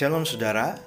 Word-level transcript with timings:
Shalom 0.00 0.24
saudara, 0.24 0.80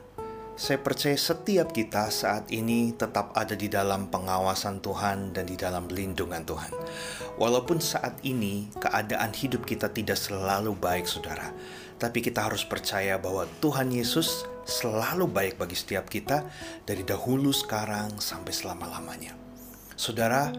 saya 0.57 0.81
percaya 0.81 1.13
setiap 1.13 1.70
kita 1.70 2.10
saat 2.10 2.50
ini 2.50 2.97
tetap 2.97 3.29
ada 3.38 3.54
di 3.54 3.70
dalam 3.70 4.09
pengawasan 4.09 4.82
Tuhan 4.82 5.38
dan 5.38 5.45
di 5.45 5.54
dalam 5.54 5.86
lindungan 5.86 6.41
Tuhan. 6.41 6.73
Walaupun 7.38 7.77
saat 7.77 8.18
ini 8.26 8.73
keadaan 8.73 9.30
hidup 9.38 9.70
kita 9.70 9.94
tidak 9.94 10.18
selalu 10.18 10.73
baik 10.73 11.05
saudara, 11.05 11.54
tapi 12.02 12.26
kita 12.26 12.41
harus 12.41 12.66
percaya 12.66 13.21
bahwa 13.21 13.45
Tuhan 13.62 13.94
Yesus 13.94 14.49
selalu 14.66 15.30
baik 15.30 15.61
bagi 15.61 15.77
setiap 15.77 16.09
kita 16.09 16.50
dari 16.82 17.05
dahulu 17.05 17.54
sekarang 17.54 18.18
sampai 18.18 18.50
selama-lamanya. 18.50 19.38
Saudara, 19.93 20.50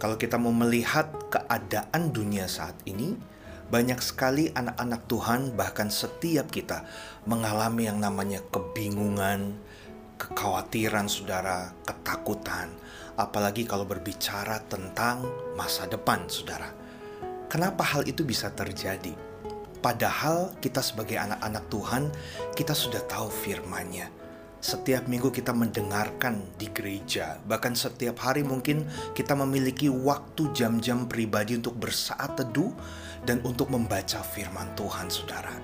kalau 0.00 0.16
kita 0.16 0.40
mau 0.40 0.56
melihat 0.56 1.12
keadaan 1.28 2.08
dunia 2.08 2.48
saat 2.48 2.80
ini, 2.88 3.36
banyak 3.68 4.00
sekali 4.00 4.48
anak-anak 4.56 5.04
Tuhan, 5.04 5.40
bahkan 5.52 5.92
setiap 5.92 6.48
kita, 6.48 6.88
mengalami 7.28 7.84
yang 7.84 8.00
namanya 8.00 8.40
kebingungan, 8.48 9.60
kekhawatiran, 10.16 11.06
saudara, 11.06 11.76
ketakutan, 11.84 12.72
apalagi 13.20 13.68
kalau 13.68 13.84
berbicara 13.84 14.64
tentang 14.66 15.28
masa 15.54 15.84
depan, 15.84 16.24
saudara. 16.32 16.72
Kenapa 17.48 17.84
hal 17.84 18.08
itu 18.08 18.24
bisa 18.24 18.48
terjadi? 18.52 19.12
Padahal 19.78 20.52
kita 20.58 20.82
sebagai 20.82 21.16
anak-anak 21.16 21.64
Tuhan, 21.70 22.02
kita 22.58 22.74
sudah 22.74 23.04
tahu 23.06 23.30
firman-Nya. 23.30 24.17
Setiap 24.58 25.06
minggu 25.06 25.30
kita 25.30 25.54
mendengarkan 25.54 26.42
di 26.58 26.66
gereja, 26.74 27.38
bahkan 27.46 27.78
setiap 27.78 28.18
hari 28.26 28.42
mungkin 28.42 28.82
kita 29.14 29.38
memiliki 29.38 29.86
waktu 29.86 30.50
jam-jam 30.50 31.06
pribadi 31.06 31.54
untuk 31.54 31.78
bersaat 31.78 32.34
teduh 32.34 32.74
dan 33.22 33.38
untuk 33.46 33.70
membaca 33.70 34.18
firman 34.18 34.66
Tuhan, 34.74 35.06
saudara. 35.14 35.54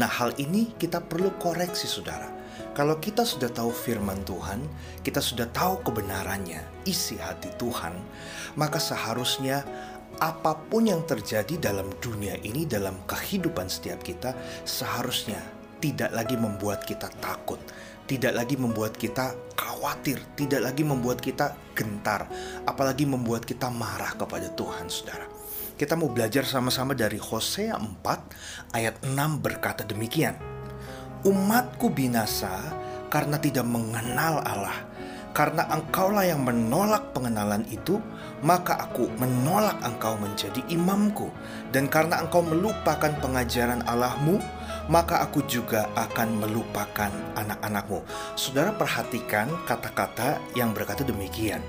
Nah, 0.00 0.08
hal 0.08 0.32
ini 0.40 0.72
kita 0.80 1.04
perlu 1.04 1.36
koreksi, 1.36 1.84
saudara. 1.84 2.32
Kalau 2.72 2.96
kita 2.96 3.28
sudah 3.28 3.52
tahu 3.52 3.68
firman 3.68 4.24
Tuhan, 4.24 4.64
kita 5.04 5.20
sudah 5.20 5.44
tahu 5.52 5.84
kebenarannya, 5.84 6.88
isi 6.88 7.20
hati 7.20 7.52
Tuhan, 7.60 7.92
maka 8.56 8.80
seharusnya 8.80 9.68
apa 10.16 10.56
pun 10.56 10.88
yang 10.88 11.04
terjadi 11.04 11.60
dalam 11.60 11.92
dunia 12.00 12.40
ini, 12.40 12.64
dalam 12.64 12.96
kehidupan 13.04 13.68
setiap 13.68 14.00
kita, 14.00 14.32
seharusnya 14.64 15.44
tidak 15.80 16.12
lagi 16.12 16.36
membuat 16.36 16.84
kita 16.84 17.08
takut, 17.18 17.58
tidak 18.10 18.34
lagi 18.34 18.58
membuat 18.58 18.98
kita 18.98 19.38
khawatir, 19.54 20.18
tidak 20.34 20.66
lagi 20.66 20.82
membuat 20.82 21.22
kita 21.22 21.54
gentar, 21.78 22.26
apalagi 22.66 23.06
membuat 23.06 23.46
kita 23.46 23.70
marah 23.70 24.18
kepada 24.18 24.50
Tuhan, 24.50 24.90
saudara. 24.90 25.30
Kita 25.78 25.94
mau 25.94 26.10
belajar 26.10 26.42
sama-sama 26.42 26.98
dari 26.98 27.22
Hosea 27.22 27.78
4 27.78 28.74
ayat 28.74 29.06
6 29.06 29.14
berkata 29.38 29.86
demikian. 29.86 30.34
Umatku 31.22 31.86
binasa 31.94 32.50
karena 33.14 33.38
tidak 33.38 33.64
mengenal 33.70 34.42
Allah. 34.42 34.90
Karena 35.30 35.62
engkaulah 35.70 36.26
yang 36.26 36.42
menolak 36.42 37.14
pengenalan 37.14 37.62
itu, 37.70 38.02
maka 38.42 38.74
aku 38.90 39.06
menolak 39.14 39.78
engkau 39.86 40.18
menjadi 40.18 40.58
imamku. 40.66 41.30
Dan 41.70 41.86
karena 41.86 42.18
engkau 42.26 42.42
melupakan 42.42 43.14
pengajaran 43.22 43.86
Allahmu, 43.86 44.42
maka 44.90 45.22
aku 45.22 45.46
juga 45.46 45.86
akan 45.94 46.42
melupakan 46.42 47.14
anak-anakmu. 47.38 48.02
Saudara 48.34 48.74
perhatikan 48.74 49.46
kata-kata 49.64 50.42
yang 50.58 50.74
berkata 50.74 51.06
demikian 51.06 51.62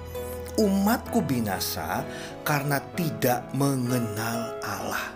umatku 0.59 1.23
binasa 1.23 2.03
karena 2.43 2.83
tidak 2.97 3.47
mengenal 3.55 4.51
Allah. 4.65 5.15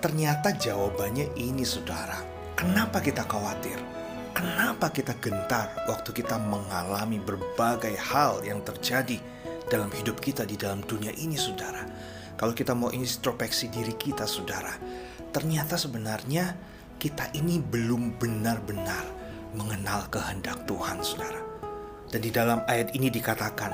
Ternyata 0.00 0.56
jawabannya 0.56 1.36
ini 1.36 1.64
saudara. 1.64 2.16
Kenapa 2.56 3.00
kita 3.00 3.24
khawatir? 3.28 3.76
Kenapa 4.34 4.90
kita 4.90 5.14
gentar 5.22 5.70
waktu 5.86 6.10
kita 6.10 6.36
mengalami 6.42 7.22
berbagai 7.22 7.94
hal 7.94 8.42
yang 8.42 8.60
terjadi 8.66 9.20
dalam 9.70 9.88
hidup 9.94 10.18
kita 10.18 10.42
di 10.42 10.58
dalam 10.58 10.82
dunia 10.84 11.14
ini 11.14 11.38
saudara? 11.38 11.86
Kalau 12.34 12.50
kita 12.50 12.74
mau 12.74 12.90
introspeksi 12.90 13.70
diri 13.70 13.94
kita 13.94 14.26
saudara, 14.26 14.74
ternyata 15.30 15.78
sebenarnya 15.78 16.50
kita 16.98 17.30
ini 17.36 17.60
belum 17.60 18.16
benar-benar 18.16 19.04
mengenal 19.54 20.06
kehendak 20.10 20.66
Tuhan 20.66 21.00
saudara. 21.00 21.42
Dan 22.10 22.20
di 22.22 22.30
dalam 22.30 22.62
ayat 22.66 22.94
ini 22.94 23.10
dikatakan, 23.10 23.72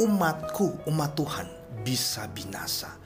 umatku, 0.00 0.84
umat 0.90 1.16
Tuhan 1.16 1.48
bisa 1.84 2.26
binasa 2.32 2.96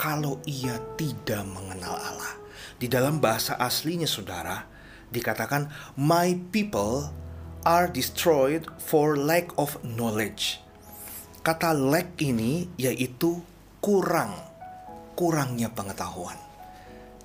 kalau 0.00 0.40
ia 0.48 0.78
tidak 0.96 1.44
mengenal 1.44 1.94
Allah. 1.94 2.34
Di 2.80 2.88
dalam 2.88 3.20
bahasa 3.20 3.60
aslinya 3.60 4.08
saudara, 4.08 4.64
dikatakan 5.12 5.68
my 6.00 6.32
people 6.48 7.12
are 7.68 7.90
destroyed 7.92 8.64
for 8.80 9.20
lack 9.20 9.52
of 9.60 9.76
knowledge. 9.84 10.64
Kata 11.44 11.76
lack 11.76 12.16
ini 12.24 12.72
yaitu 12.80 13.44
kurang, 13.84 14.32
kurangnya 15.12 15.68
pengetahuan. 15.68 16.40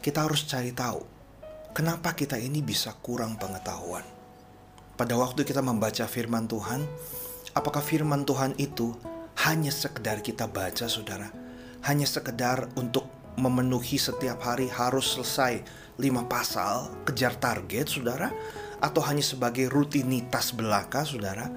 Kita 0.03 0.27
harus 0.27 0.43
cari 0.43 0.75
tahu 0.75 1.14
kenapa 1.75 2.15
kita 2.15 2.39
ini 2.39 2.63
bisa 2.63 2.95
kurang 3.03 3.35
pengetahuan. 3.35 4.07
Pada 4.95 5.19
waktu 5.19 5.43
kita 5.43 5.59
membaca 5.59 6.07
firman 6.07 6.47
Tuhan, 6.47 6.87
Apakah 7.55 7.79
firman 7.79 8.27
Tuhan 8.27 8.51
itu 8.59 8.91
hanya 9.47 9.71
sekedar 9.71 10.19
kita 10.19 10.43
baca 10.43 10.91
saudara? 10.91 11.31
Hanya 11.87 12.03
sekedar 12.03 12.67
untuk 12.75 13.07
memenuhi 13.39 13.95
setiap 13.95 14.43
hari 14.43 14.67
harus 14.67 15.15
selesai 15.15 15.63
lima 15.95 16.27
pasal, 16.27 16.91
kejar 17.07 17.39
target 17.39 17.87
saudara? 17.87 18.27
Atau 18.83 18.99
hanya 19.07 19.23
sebagai 19.23 19.71
rutinitas 19.71 20.51
belaka 20.51 21.07
saudara? 21.07 21.47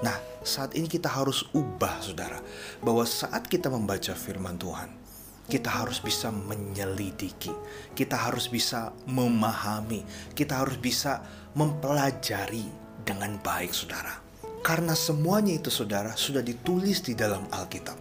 Nah 0.00 0.16
saat 0.40 0.72
ini 0.80 0.88
kita 0.88 1.12
harus 1.12 1.44
ubah 1.56 2.00
saudara 2.04 2.40
Bahwa 2.80 3.04
saat 3.08 3.48
kita 3.48 3.68
membaca 3.68 4.16
firman 4.16 4.56
Tuhan 4.56 5.03
kita 5.44 5.68
harus 5.68 6.00
bisa 6.00 6.32
menyelidiki, 6.32 7.52
kita 7.92 8.16
harus 8.16 8.48
bisa 8.48 8.96
memahami, 9.04 10.04
kita 10.32 10.64
harus 10.64 10.80
bisa 10.80 11.20
mempelajari 11.52 12.64
dengan 13.04 13.36
baik, 13.44 13.76
saudara. 13.76 14.24
Karena 14.64 14.96
semuanya 14.96 15.52
itu 15.60 15.68
saudara 15.68 16.16
sudah 16.16 16.40
ditulis 16.40 17.04
di 17.04 17.12
dalam 17.12 17.44
Alkitab. 17.52 18.00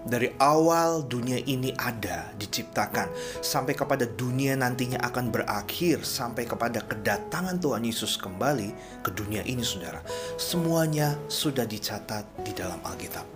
Dari 0.00 0.32
awal 0.40 1.04
dunia 1.04 1.36
ini 1.44 1.76
ada, 1.76 2.32
diciptakan, 2.40 3.12
sampai 3.44 3.76
kepada 3.76 4.08
dunia 4.08 4.56
nantinya 4.56 4.96
akan 5.04 5.28
berakhir, 5.28 6.00
sampai 6.00 6.48
kepada 6.48 6.80
kedatangan 6.88 7.60
Tuhan 7.60 7.84
Yesus 7.84 8.16
kembali 8.16 8.72
ke 9.04 9.12
dunia 9.12 9.44
ini 9.44 9.60
saudara. 9.60 10.00
Semuanya 10.40 11.20
sudah 11.28 11.68
dicatat 11.68 12.24
di 12.40 12.56
dalam 12.56 12.80
Alkitab. 12.80 13.28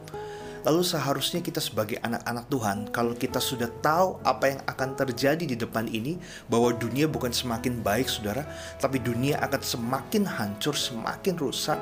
Lalu 0.64 0.80
seharusnya 0.80 1.44
kita 1.44 1.60
sebagai 1.60 2.00
anak-anak 2.00 2.48
Tuhan, 2.48 2.78
kalau 2.88 3.12
kita 3.12 3.36
sudah 3.36 3.68
tahu 3.84 4.16
apa 4.24 4.56
yang 4.56 4.60
akan 4.64 4.96
terjadi 4.96 5.44
di 5.44 5.56
depan 5.60 5.84
ini, 5.92 6.16
bahwa 6.48 6.72
dunia 6.72 7.04
bukan 7.04 7.36
semakin 7.36 7.84
baik 7.84 8.08
saudara, 8.08 8.48
tapi 8.80 8.96
dunia 8.96 9.36
akan 9.44 9.60
semakin 9.60 10.24
hancur, 10.24 10.72
semakin 10.72 11.36
rusak, 11.36 11.76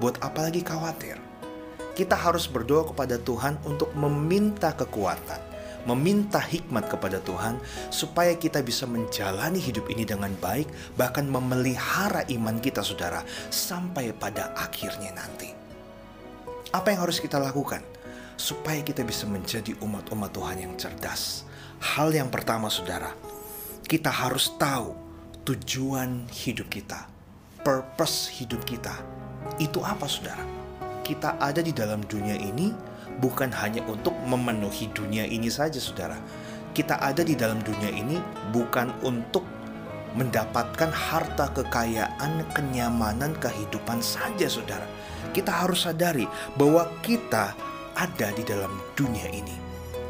Buat 0.00 0.18
apa 0.24 0.48
lagi 0.48 0.64
khawatir? 0.64 1.14
Kita 1.92 2.16
harus 2.16 2.48
berdoa 2.48 2.88
kepada 2.88 3.20
Tuhan 3.20 3.60
untuk 3.68 3.92
meminta 3.92 4.72
kekuatan, 4.72 5.38
meminta 5.84 6.40
hikmat 6.40 6.88
kepada 6.88 7.20
Tuhan 7.20 7.60
supaya 7.92 8.32
kita 8.32 8.64
bisa 8.64 8.88
menjalani 8.88 9.60
hidup 9.60 9.86
ini 9.92 10.08
dengan 10.08 10.32
baik, 10.40 10.96
bahkan 10.96 11.28
memelihara 11.28 12.24
iman 12.32 12.56
kita, 12.58 12.80
saudara, 12.80 13.20
sampai 13.52 14.16
pada 14.16 14.56
akhirnya 14.56 15.12
nanti. 15.12 15.52
Apa 16.72 16.90
yang 16.96 17.04
harus 17.04 17.20
kita 17.20 17.36
lakukan 17.36 17.84
supaya 18.36 18.80
kita 18.82 19.02
bisa 19.06 19.28
menjadi 19.28 19.76
umat-umat 19.80 20.30
Tuhan 20.34 20.58
yang 20.62 20.74
cerdas? 20.78 21.44
Hal 21.82 22.14
yang 22.14 22.30
pertama, 22.30 22.70
saudara, 22.70 23.10
kita 23.86 24.08
harus 24.08 24.54
tahu 24.56 24.94
tujuan 25.42 26.30
hidup 26.30 26.70
kita, 26.70 27.10
purpose 27.66 28.30
hidup 28.30 28.62
kita 28.62 28.94
itu 29.58 29.82
apa 29.82 30.06
saudara? 30.06 30.42
Kita 31.02 31.36
ada 31.42 31.58
di 31.58 31.74
dalam 31.74 32.06
dunia 32.06 32.38
ini 32.38 32.70
bukan 33.18 33.50
hanya 33.50 33.82
untuk 33.90 34.14
memenuhi 34.22 34.88
dunia 34.94 35.26
ini 35.26 35.50
saja 35.50 35.82
saudara. 35.82 36.16
Kita 36.72 37.02
ada 37.02 37.20
di 37.20 37.36
dalam 37.36 37.60
dunia 37.60 37.90
ini 37.90 38.16
bukan 38.54 38.94
untuk 39.04 39.44
mendapatkan 40.16 40.92
harta 40.92 41.48
kekayaan, 41.52 42.44
kenyamanan, 42.52 43.32
kehidupan 43.40 44.00
saja 44.00 44.46
saudara. 44.48 44.84
Kita 45.32 45.52
harus 45.52 45.88
sadari 45.88 46.28
bahwa 46.56 46.88
kita 47.00 47.56
ada 47.96 48.28
di 48.32 48.44
dalam 48.46 48.80
dunia 48.96 49.28
ini. 49.32 49.56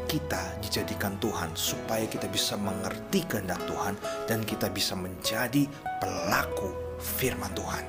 Kita 0.07 0.61
dijadikan 0.61 1.17
Tuhan 1.17 1.57
supaya 1.57 2.05
kita 2.05 2.29
bisa 2.29 2.53
mengerti 2.53 3.25
kehendak 3.25 3.59
Tuhan 3.65 3.97
dan 4.29 4.45
kita 4.45 4.69
bisa 4.69 4.93
menjadi 4.93 5.65
pelaku 5.97 6.69
firman 7.01 7.49
Tuhan. 7.57 7.83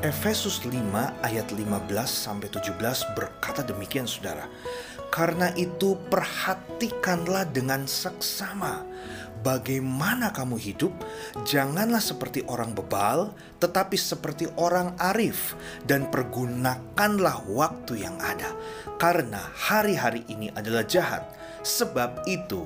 Efesus 0.00 0.64
5 0.64 0.72
ayat 1.24 1.48
15 1.52 1.64
sampai 2.08 2.48
17 2.52 3.16
berkata 3.16 3.64
demikian 3.64 4.08
Saudara. 4.08 4.48
Karena 5.10 5.50
itu, 5.58 5.98
perhatikanlah 6.08 7.50
dengan 7.50 7.84
seksama 7.84 8.86
bagaimana 9.42 10.30
kamu 10.30 10.56
hidup. 10.60 10.92
Janganlah 11.48 12.00
seperti 12.00 12.44
orang 12.46 12.76
bebal, 12.76 13.32
tetapi 13.58 13.96
seperti 13.96 14.48
orang 14.60 14.94
arif, 15.00 15.56
dan 15.88 16.08
pergunakanlah 16.08 17.44
waktu 17.50 18.04
yang 18.06 18.16
ada, 18.20 18.52
karena 19.00 19.40
hari-hari 19.56 20.24
ini 20.28 20.52
adalah 20.52 20.84
jahat. 20.84 21.24
Sebab 21.60 22.24
itu, 22.24 22.64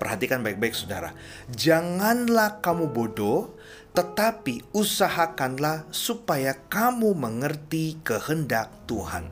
perhatikan 0.00 0.40
baik-baik, 0.40 0.72
saudara, 0.72 1.12
janganlah 1.52 2.60
kamu 2.64 2.88
bodoh, 2.88 3.56
tetapi 3.92 4.64
usahakanlah 4.70 5.84
supaya 5.90 6.56
kamu 6.70 7.12
mengerti 7.12 7.98
kehendak 8.00 8.70
Tuhan. 8.86 9.28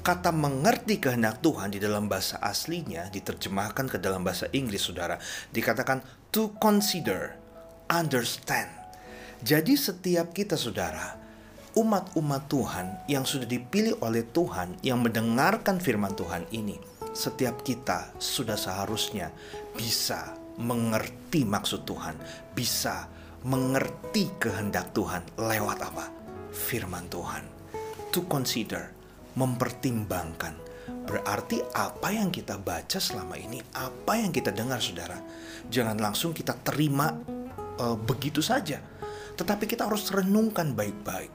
Kata 0.00 0.32
mengerti 0.32 0.96
kehendak 0.96 1.44
Tuhan 1.44 1.76
di 1.76 1.76
dalam 1.76 2.08
bahasa 2.08 2.40
aslinya 2.40 3.12
diterjemahkan 3.12 3.84
ke 3.84 4.00
dalam 4.00 4.24
bahasa 4.24 4.48
Inggris, 4.56 4.80
saudara, 4.88 5.20
dikatakan 5.52 6.00
to 6.32 6.56
consider, 6.56 7.36
understand. 7.92 8.72
Jadi, 9.44 9.76
setiap 9.76 10.32
kita, 10.32 10.56
saudara, 10.56 11.20
umat-umat 11.76 12.48
Tuhan 12.48 12.86
yang 13.12 13.28
sudah 13.28 13.44
dipilih 13.44 14.00
oleh 14.00 14.24
Tuhan, 14.24 14.80
yang 14.80 15.04
mendengarkan 15.04 15.76
firman 15.76 16.16
Tuhan 16.16 16.48
ini, 16.48 16.80
setiap 17.12 17.60
kita 17.60 18.16
sudah 18.16 18.56
seharusnya 18.56 19.28
bisa 19.76 20.32
mengerti 20.56 21.44
maksud 21.44 21.84
Tuhan, 21.84 22.16
bisa 22.56 23.04
mengerti 23.44 24.32
kehendak 24.40 24.96
Tuhan 24.96 25.24
lewat 25.36 25.78
apa? 25.84 26.08
Firman 26.56 27.04
Tuhan. 27.12 27.44
To 28.16 28.24
consider, 28.26 28.99
mempertimbangkan. 29.34 30.56
Berarti 31.06 31.62
apa 31.74 32.14
yang 32.14 32.30
kita 32.30 32.58
baca 32.58 32.98
selama 32.98 33.34
ini, 33.34 33.58
apa 33.74 34.18
yang 34.18 34.30
kita 34.30 34.54
dengar 34.54 34.78
saudara, 34.78 35.18
jangan 35.66 35.98
langsung 35.98 36.30
kita 36.30 36.54
terima 36.62 37.10
uh, 37.78 37.96
begitu 37.98 38.42
saja. 38.42 38.78
Tetapi 39.34 39.64
kita 39.66 39.86
harus 39.90 40.10
renungkan 40.10 40.74
baik-baik. 40.74 41.32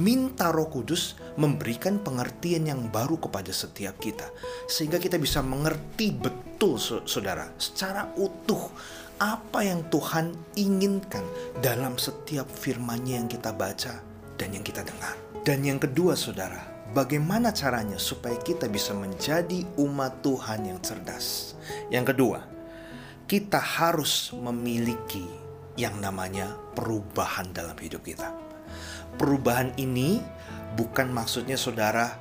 Minta 0.00 0.48
Roh 0.48 0.72
Kudus 0.72 1.20
memberikan 1.36 2.00
pengertian 2.00 2.64
yang 2.64 2.88
baru 2.88 3.20
kepada 3.20 3.52
setiap 3.52 4.00
kita, 4.00 4.24
sehingga 4.64 4.96
kita 4.96 5.20
bisa 5.20 5.44
mengerti 5.44 6.16
betul, 6.16 6.80
saudara, 6.80 7.52
secara 7.60 8.08
utuh 8.16 8.72
apa 9.20 9.60
yang 9.60 9.84
Tuhan 9.92 10.32
inginkan 10.56 11.22
dalam 11.60 12.00
setiap 12.00 12.48
firman-Nya 12.48 13.20
yang 13.20 13.28
kita 13.28 13.52
baca 13.52 14.00
dan 14.40 14.48
yang 14.56 14.64
kita 14.64 14.80
dengar. 14.80 15.12
Dan 15.44 15.60
yang 15.60 15.76
kedua, 15.76 16.16
saudara, 16.16 16.71
bagaimana 16.92 17.50
caranya 17.56 17.96
supaya 17.96 18.36
kita 18.36 18.68
bisa 18.68 18.92
menjadi 18.92 19.64
umat 19.80 20.20
Tuhan 20.20 20.68
yang 20.68 20.78
cerdas? 20.84 21.56
Yang 21.88 22.14
kedua, 22.14 22.38
kita 23.24 23.58
harus 23.58 24.30
memiliki 24.36 25.24
yang 25.80 25.96
namanya 26.04 26.52
perubahan 26.76 27.48
dalam 27.56 27.74
hidup 27.80 28.04
kita. 28.04 28.28
Perubahan 29.16 29.72
ini 29.80 30.20
bukan 30.76 31.08
maksudnya 31.08 31.56
saudara 31.56 32.20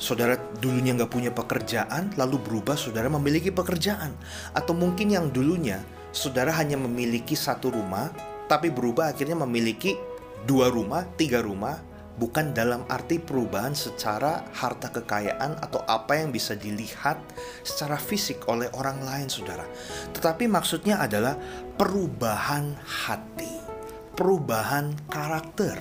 saudara 0.00 0.34
dulunya 0.58 0.90
nggak 0.96 1.12
punya 1.12 1.30
pekerjaan 1.30 2.10
lalu 2.18 2.42
berubah 2.42 2.74
saudara 2.74 3.06
memiliki 3.06 3.54
pekerjaan 3.54 4.10
atau 4.50 4.74
mungkin 4.74 5.12
yang 5.12 5.30
dulunya 5.30 5.80
saudara 6.10 6.54
hanya 6.56 6.80
memiliki 6.80 7.36
satu 7.36 7.74
rumah, 7.74 8.08
tapi 8.48 8.72
berubah 8.72 9.12
akhirnya 9.12 9.36
memiliki 9.36 9.98
dua 10.46 10.70
rumah, 10.70 11.04
tiga 11.18 11.42
rumah, 11.42 11.82
bukan 12.14 12.54
dalam 12.54 12.86
arti 12.86 13.18
perubahan 13.18 13.74
secara 13.74 14.46
harta 14.54 14.90
kekayaan 14.90 15.58
atau 15.58 15.82
apa 15.86 16.18
yang 16.18 16.30
bisa 16.30 16.54
dilihat 16.54 17.18
secara 17.66 17.98
fisik 17.98 18.46
oleh 18.46 18.70
orang 18.78 19.02
lain, 19.02 19.26
saudara. 19.26 19.66
Tetapi 20.14 20.46
maksudnya 20.46 21.02
adalah 21.02 21.34
perubahan 21.74 22.78
hati, 22.82 23.50
perubahan 24.14 24.94
karakter 25.10 25.74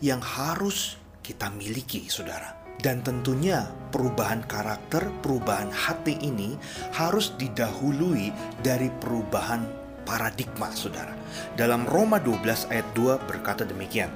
yang 0.00 0.24
harus 0.24 0.96
kita 1.20 1.52
miliki, 1.52 2.08
saudara. 2.08 2.56
Dan 2.80 3.00
tentunya 3.00 3.64
perubahan 3.88 4.44
karakter, 4.44 5.08
perubahan 5.24 5.72
hati 5.72 6.20
ini 6.20 6.52
harus 6.92 7.32
didahului 7.40 8.28
dari 8.60 8.92
perubahan 9.00 9.64
paradigma, 10.04 10.68
saudara. 10.68 11.16
Dalam 11.56 11.88
Roma 11.88 12.20
12 12.20 12.68
ayat 12.68 12.84
2 12.92 13.24
berkata 13.24 13.64
demikian, 13.64 14.12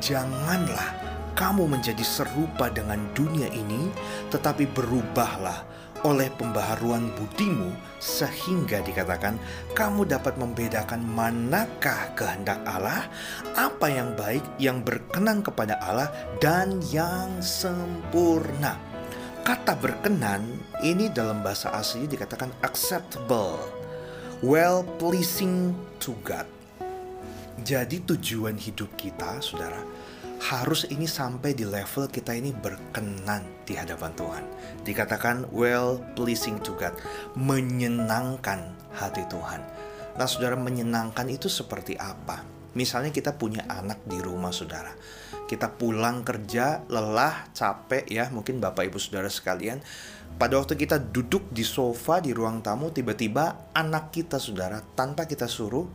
Janganlah 0.00 0.96
kamu 1.36 1.68
menjadi 1.68 2.00
serupa 2.00 2.72
dengan 2.72 3.04
dunia 3.12 3.48
ini, 3.52 3.92
tetapi 4.32 4.68
berubahlah 4.72 5.64
oleh 6.00 6.32
pembaharuan 6.40 7.12
budimu 7.12 7.76
sehingga 8.00 8.80
dikatakan 8.80 9.36
kamu 9.76 10.08
dapat 10.08 10.40
membedakan 10.40 11.04
manakah 11.04 12.16
kehendak 12.16 12.60
Allah, 12.64 13.04
apa 13.56 13.86
yang 13.92 14.16
baik, 14.16 14.44
yang 14.56 14.80
berkenan 14.80 15.44
kepada 15.44 15.76
Allah 15.84 16.08
dan 16.40 16.80
yang 16.88 17.28
sempurna. 17.44 18.80
Kata 19.44 19.76
berkenan 19.76 20.44
ini 20.80 21.08
dalam 21.12 21.44
bahasa 21.44 21.72
asli 21.76 22.08
dikatakan 22.08 22.52
acceptable, 22.64 23.60
well 24.40 24.84
pleasing 24.96 25.76
to 26.00 26.16
God. 26.24 26.59
Jadi 27.60 28.00
tujuan 28.08 28.56
hidup 28.56 28.96
kita, 28.96 29.44
saudara, 29.44 29.84
harus 30.40 30.88
ini 30.88 31.04
sampai 31.04 31.52
di 31.52 31.68
level 31.68 32.08
kita 32.08 32.32
ini 32.32 32.56
berkenan 32.56 33.44
di 33.68 33.76
hadapan 33.76 34.16
Tuhan. 34.16 34.44
Dikatakan 34.80 35.52
well 35.52 36.00
pleasing 36.16 36.56
to 36.64 36.72
God, 36.80 36.96
menyenangkan 37.36 38.72
hati 38.96 39.28
Tuhan. 39.28 39.60
Nah, 40.16 40.24
saudara 40.24 40.56
menyenangkan 40.56 41.28
itu 41.28 41.52
seperti 41.52 42.00
apa? 42.00 42.40
Misalnya 42.72 43.12
kita 43.12 43.36
punya 43.36 43.68
anak 43.68 44.08
di 44.08 44.16
rumah 44.16 44.54
saudara. 44.54 44.96
Kita 45.44 45.68
pulang 45.68 46.22
kerja, 46.24 46.86
lelah, 46.88 47.50
capek 47.52 48.08
ya, 48.08 48.30
mungkin 48.32 48.62
Bapak 48.62 48.88
Ibu 48.88 48.96
Saudara 48.96 49.28
sekalian. 49.28 49.82
Pada 50.38 50.56
waktu 50.56 50.78
kita 50.78 51.02
duduk 51.02 51.50
di 51.50 51.66
sofa 51.66 52.22
di 52.22 52.30
ruang 52.30 52.62
tamu, 52.62 52.94
tiba-tiba 52.94 53.74
anak 53.74 54.14
kita 54.14 54.38
saudara, 54.38 54.78
tanpa 54.94 55.26
kita 55.26 55.50
suruh, 55.50 55.90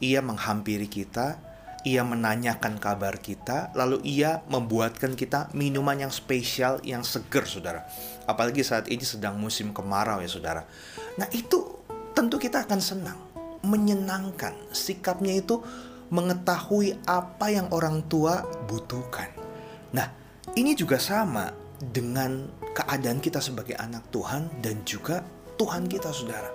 ia 0.00 0.24
menghampiri 0.24 0.88
kita, 0.88 1.36
ia 1.84 2.04
menanyakan 2.04 2.76
kabar 2.76 3.16
kita, 3.20 3.72
lalu 3.72 4.04
ia 4.04 4.44
membuatkan 4.52 5.16
kita 5.16 5.48
minuman 5.56 5.96
yang 5.96 6.12
spesial, 6.12 6.80
yang 6.84 7.00
seger, 7.00 7.48
saudara. 7.48 7.88
Apalagi 8.28 8.60
saat 8.60 8.88
ini 8.92 9.04
sedang 9.04 9.40
musim 9.40 9.72
kemarau 9.72 10.20
ya, 10.20 10.28
saudara. 10.28 10.64
Nah 11.16 11.28
itu 11.32 11.84
tentu 12.12 12.36
kita 12.36 12.68
akan 12.68 12.80
senang, 12.80 13.18
menyenangkan. 13.64 14.56
Sikapnya 14.72 15.40
itu 15.40 15.60
mengetahui 16.10 17.00
apa 17.06 17.48
yang 17.48 17.70
orang 17.72 18.04
tua 18.10 18.44
butuhkan. 18.68 19.30
Nah 19.96 20.08
ini 20.58 20.76
juga 20.76 21.00
sama 21.00 21.48
dengan 21.80 22.50
keadaan 22.76 23.24
kita 23.24 23.40
sebagai 23.40 23.78
anak 23.80 24.12
Tuhan 24.12 24.60
dan 24.60 24.84
juga 24.84 25.24
Tuhan 25.56 25.88
kita, 25.88 26.12
saudara. 26.12 26.52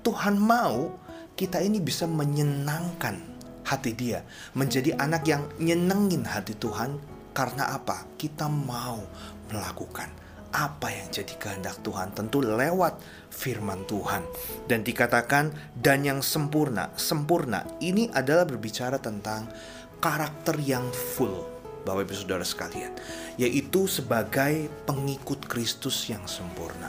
Tuhan 0.00 0.40
mau 0.40 1.05
kita 1.36 1.60
ini 1.60 1.78
bisa 1.84 2.08
menyenangkan 2.08 3.20
hati 3.68 3.92
dia, 3.92 4.24
menjadi 4.56 4.96
anak 4.96 5.28
yang 5.28 5.44
nyenengin 5.60 6.24
hati 6.24 6.56
Tuhan. 6.56 6.96
Karena 7.36 7.76
apa? 7.76 8.08
Kita 8.16 8.48
mau 8.48 9.04
melakukan 9.52 10.08
apa 10.56 10.88
yang 10.88 11.12
jadi 11.12 11.36
kehendak 11.36 11.84
Tuhan 11.84 12.16
tentu 12.16 12.40
lewat 12.40 12.96
firman 13.28 13.84
Tuhan. 13.84 14.24
Dan 14.64 14.80
dikatakan 14.80 15.52
dan 15.76 16.00
yang 16.00 16.24
sempurna 16.24 16.88
sempurna. 16.96 17.68
Ini 17.84 18.08
adalah 18.16 18.48
berbicara 18.48 18.96
tentang 18.96 19.44
karakter 20.00 20.56
yang 20.64 20.88
full 20.88 21.44
Bapak 21.84 22.08
Ibu 22.08 22.14
Saudara 22.18 22.42
sekalian 22.42 22.90
yaitu 23.38 23.84
sebagai 23.86 24.72
pengikut 24.88 25.44
Kristus 25.44 26.08
yang 26.08 26.24
sempurna. 26.24 26.88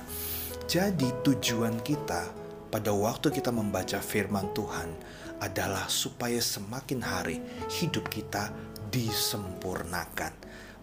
Jadi 0.66 1.12
tujuan 1.27 1.84
kita 1.84 2.47
pada 2.67 2.91
waktu 2.91 3.31
kita 3.31 3.51
membaca 3.51 4.00
firman 4.03 4.51
Tuhan 4.51 4.91
adalah 5.39 5.88
supaya 5.88 6.41
semakin 6.41 7.00
hari 7.00 7.38
hidup 7.71 8.12
kita 8.12 8.51
disempurnakan, 8.91 10.33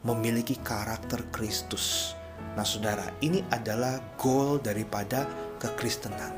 memiliki 0.07 0.57
karakter 0.61 1.29
Kristus. 1.29 2.17
Nah, 2.55 2.65
saudara, 2.65 3.05
ini 3.21 3.43
adalah 3.51 3.99
goal 4.17 4.63
daripada 4.63 5.27
kekristenan, 5.59 6.33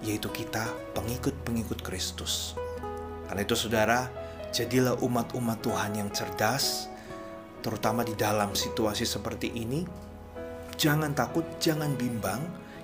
yaitu 0.00 0.32
kita 0.32 0.64
pengikut-pengikut 0.96 1.84
Kristus. 1.84 2.56
Karena 3.28 3.42
itu, 3.44 3.54
saudara, 3.54 4.08
jadilah 4.50 4.96
umat-umat 5.04 5.60
Tuhan 5.60 5.92
yang 5.98 6.10
cerdas, 6.10 6.88
terutama 7.60 8.02
di 8.02 8.16
dalam 8.16 8.56
situasi 8.56 9.06
seperti 9.06 9.52
ini. 9.54 9.84
Jangan 10.74 11.12
takut, 11.14 11.46
jangan 11.62 11.94
bimbang 11.94 12.40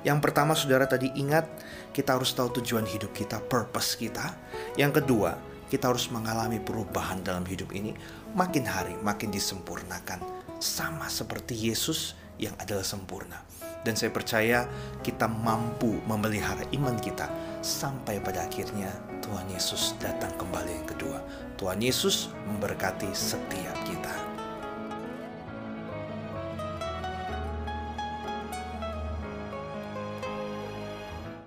yang 0.06 0.22
pertama 0.22 0.54
saudara 0.54 0.86
tadi 0.86 1.10
ingat 1.18 1.46
kita 1.90 2.14
harus 2.14 2.30
tahu 2.30 2.62
tujuan 2.62 2.86
hidup 2.86 3.10
kita, 3.10 3.42
purpose 3.42 3.98
kita. 3.98 4.34
Yang 4.78 5.02
kedua, 5.02 5.34
kita 5.68 5.90
harus 5.90 6.08
mengalami 6.08 6.62
perubahan 6.62 7.20
dalam 7.20 7.44
hidup 7.44 7.74
ini 7.76 7.92
makin 8.32 8.64
hari 8.64 8.96
makin 9.04 9.28
disempurnakan 9.28 10.20
sama 10.58 11.06
seperti 11.06 11.54
Yesus 11.54 12.16
yang 12.40 12.54
adalah 12.56 12.86
sempurna. 12.86 13.42
Dan 13.82 13.94
saya 13.94 14.10
percaya 14.10 14.66
kita 15.06 15.30
mampu 15.30 16.02
memelihara 16.06 16.66
iman 16.74 16.98
kita 16.98 17.30
sampai 17.62 18.18
pada 18.18 18.46
akhirnya 18.46 18.90
Tuhan 19.22 19.46
Yesus 19.54 19.94
datang 20.02 20.34
kembali 20.34 20.82
yang 20.82 20.88
kedua. 20.88 21.18
Tuhan 21.58 21.78
Yesus 21.78 22.30
memberkati 22.46 23.10
setiap 23.14 23.76
kita. 23.86 24.14